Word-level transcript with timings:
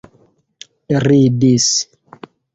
ridis 1.05 1.67